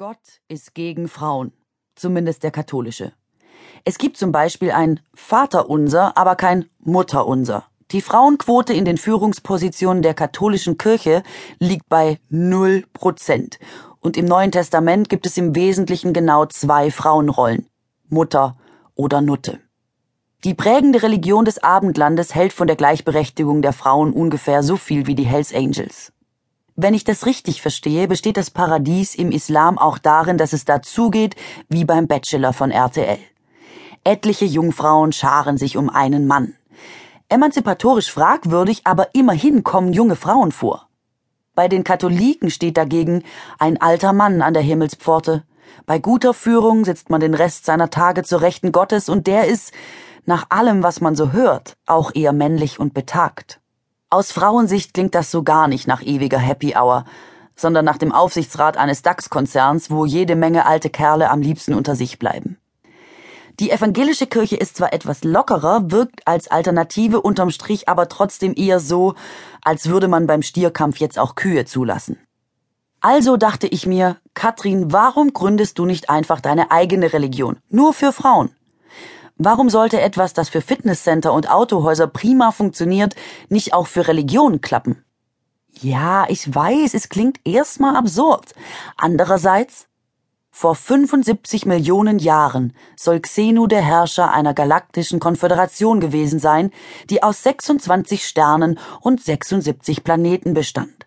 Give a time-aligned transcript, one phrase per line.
[0.00, 1.52] Gott ist gegen Frauen,
[1.94, 3.12] zumindest der katholische.
[3.84, 7.64] Es gibt zum Beispiel ein Vaterunser, aber kein Mutterunser.
[7.90, 11.22] Die Frauenquote in den Führungspositionen der katholischen Kirche
[11.58, 13.58] liegt bei null Prozent.
[14.00, 17.68] Und im Neuen Testament gibt es im Wesentlichen genau zwei Frauenrollen.
[18.08, 18.56] Mutter
[18.94, 19.60] oder Nutte.
[20.44, 25.14] Die prägende Religion des Abendlandes hält von der Gleichberechtigung der Frauen ungefähr so viel wie
[25.14, 26.10] die Hells Angels.
[26.82, 31.36] Wenn ich das richtig verstehe, besteht das Paradies im Islam auch darin, dass es dazugeht
[31.68, 33.18] wie beim Bachelor von RTL.
[34.02, 36.54] Etliche Jungfrauen scharen sich um einen Mann.
[37.28, 40.88] Emanzipatorisch fragwürdig, aber immerhin kommen junge Frauen vor.
[41.54, 43.24] Bei den Katholiken steht dagegen
[43.58, 45.44] ein alter Mann an der Himmelspforte.
[45.84, 49.74] Bei guter Führung sitzt man den Rest seiner Tage zur Rechten Gottes und der ist,
[50.24, 53.59] nach allem, was man so hört, auch eher männlich und betagt.
[54.12, 57.04] Aus Frauensicht klingt das so gar nicht nach ewiger Happy Hour,
[57.54, 62.18] sondern nach dem Aufsichtsrat eines DAX-Konzerns, wo jede Menge alte Kerle am liebsten unter sich
[62.18, 62.58] bleiben.
[63.60, 68.80] Die evangelische Kirche ist zwar etwas lockerer, wirkt als Alternative unterm Strich aber trotzdem eher
[68.80, 69.14] so,
[69.62, 72.18] als würde man beim Stierkampf jetzt auch Kühe zulassen.
[73.00, 77.58] Also dachte ich mir, Katrin, warum gründest du nicht einfach deine eigene Religion?
[77.68, 78.50] Nur für Frauen.
[79.42, 83.14] Warum sollte etwas, das für Fitnesscenter und Autohäuser prima funktioniert,
[83.48, 85.02] nicht auch für Religion klappen?
[85.80, 88.52] Ja, ich weiß, es klingt erstmal absurd.
[88.98, 89.86] Andererseits,
[90.50, 96.70] vor 75 Millionen Jahren soll Xenu der Herrscher einer galaktischen Konföderation gewesen sein,
[97.08, 101.06] die aus 26 Sternen und 76 Planeten bestand.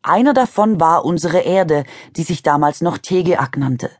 [0.00, 1.84] Einer davon war unsere Erde,
[2.16, 3.90] die sich damals noch Tegeak nannte.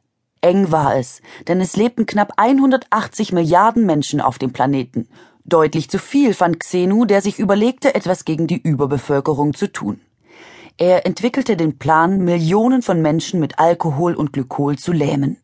[0.47, 5.09] Eng war es, denn es lebten knapp 180 Milliarden Menschen auf dem Planeten.
[5.45, 10.01] Deutlich zu viel fand Xenu, der sich überlegte, etwas gegen die Überbevölkerung zu tun.
[10.79, 15.39] Er entwickelte den Plan, Millionen von Menschen mit Alkohol und Glykol zu lähmen.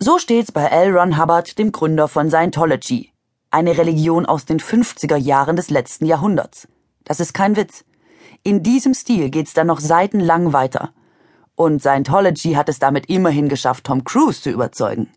[0.00, 0.98] So steht's bei L.
[0.98, 3.12] Ron Hubbard, dem Gründer von Scientology,
[3.52, 6.66] eine Religion aus den 50er Jahren des letzten Jahrhunderts.
[7.04, 7.84] Das ist kein Witz.
[8.42, 10.92] In diesem Stil geht's dann noch seitenlang weiter.
[11.54, 15.10] Und Scientology hat es damit immerhin geschafft, Tom Cruise zu überzeugen.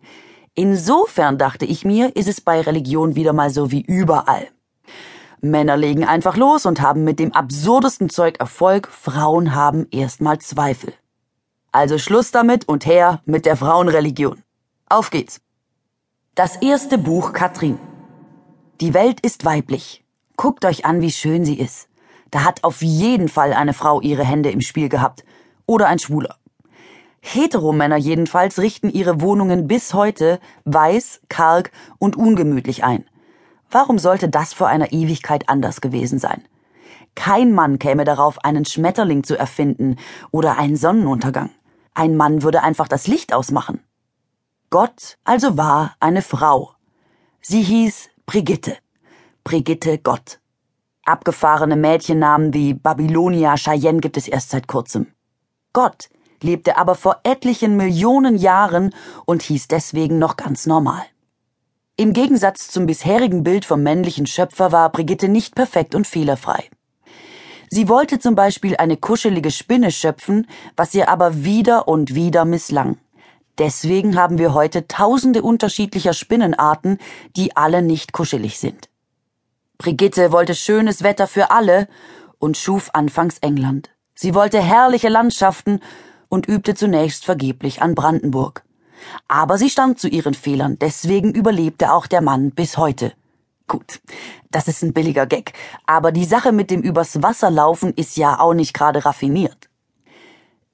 [0.53, 4.47] Insofern dachte ich mir, ist es bei Religion wieder mal so wie überall.
[5.41, 10.93] Männer legen einfach los und haben mit dem absurdesten Zeug Erfolg, Frauen haben erstmal Zweifel.
[11.71, 14.41] Also Schluss damit und her mit der Frauenreligion.
[14.87, 15.41] Auf geht's.
[16.35, 17.77] Das erste Buch Katrin.
[18.81, 20.03] Die Welt ist weiblich.
[20.37, 21.89] Guckt euch an, wie schön sie ist.
[22.31, 25.23] Da hat auf jeden Fall eine Frau ihre Hände im Spiel gehabt
[25.65, 26.37] oder ein Schwuler.
[27.21, 33.05] Heteromänner jedenfalls richten ihre Wohnungen bis heute weiß, karg und ungemütlich ein.
[33.71, 36.43] Warum sollte das vor einer Ewigkeit anders gewesen sein?
[37.15, 39.95] Kein Mann käme darauf, einen Schmetterling zu erfinden
[40.31, 41.49] oder einen Sonnenuntergang.
[41.93, 43.81] Ein Mann würde einfach das Licht ausmachen.
[44.69, 46.73] Gott also war eine Frau.
[47.41, 48.77] Sie hieß Brigitte.
[49.43, 50.39] Brigitte Gott.
[51.05, 55.14] Abgefahrene Mädchennamen wie Babylonia Cheyenne gibt es erst seit kurzem.
[55.75, 56.07] Gott
[56.41, 61.03] lebte aber vor etlichen Millionen Jahren und hieß deswegen noch ganz normal.
[61.97, 66.69] Im Gegensatz zum bisherigen Bild vom männlichen Schöpfer war Brigitte nicht perfekt und fehlerfrei.
[67.69, 70.47] Sie wollte zum Beispiel eine kuschelige Spinne schöpfen,
[70.77, 72.97] was ihr aber wieder und wieder misslang.
[73.57, 76.99] Deswegen haben wir heute tausende unterschiedlicher Spinnenarten,
[77.35, 78.87] die alle nicht kuschelig sind.
[79.77, 81.89] Brigitte wollte schönes Wetter für alle
[82.39, 83.94] und schuf anfangs England.
[84.15, 85.81] Sie wollte herrliche Landschaften
[86.29, 88.63] und übte zunächst vergeblich an Brandenburg.
[89.27, 93.13] Aber sie stand zu ihren Fehlern, deswegen überlebte auch der Mann bis heute.
[93.67, 93.99] Gut,
[94.51, 95.53] das ist ein billiger Gag,
[95.85, 99.69] aber die Sache mit dem übers Wasser laufen ist ja auch nicht gerade raffiniert.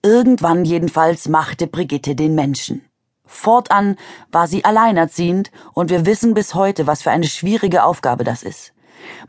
[0.04, 2.86] Irgendwann jedenfalls machte Brigitte den Menschen.
[3.26, 3.96] Fortan
[4.32, 8.74] war sie alleinerziehend und wir wissen bis heute, was für eine schwierige Aufgabe das ist.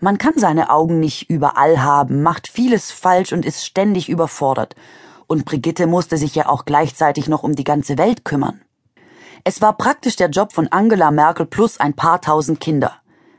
[0.00, 4.74] Man kann seine Augen nicht überall haben, macht vieles falsch und ist ständig überfordert.
[5.26, 8.60] Und Brigitte musste sich ja auch gleichzeitig noch um die ganze Welt kümmern.
[9.44, 12.92] Es war praktisch der Job von Angela Merkel plus ein paar tausend Kinder.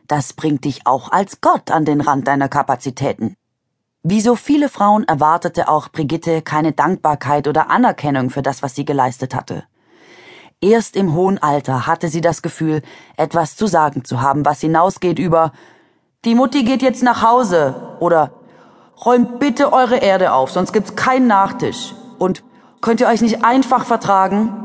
[0.08, 3.36] Das bringt dich auch als Gott an den Rand deiner Kapazitäten.
[4.04, 8.84] Wie so viele Frauen erwartete auch Brigitte keine Dankbarkeit oder Anerkennung für das, was sie
[8.84, 9.64] geleistet hatte.
[10.60, 12.82] Erst im hohen Alter hatte sie das Gefühl,
[13.16, 15.54] etwas zu sagen zu haben, was hinausgeht über
[16.26, 18.32] die Mutti geht jetzt nach Hause oder
[19.06, 21.94] räumt bitte eure Erde auf, sonst gibt's keinen Nachtisch.
[22.18, 22.44] Und
[22.82, 24.60] könnt ihr euch nicht einfach vertragen?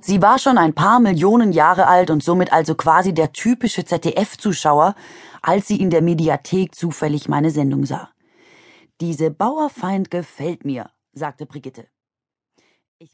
[0.00, 4.94] Sie war schon ein paar Millionen Jahre alt und somit also quasi der typische ZDF-Zuschauer,
[5.42, 8.10] als sie in der Mediathek zufällig meine Sendung sah.
[9.00, 11.88] Diese Bauerfeind gefällt mir, sagte Brigitte.